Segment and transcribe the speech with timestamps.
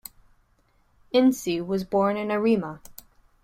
[1.11, 2.81] Ince was born in Arima.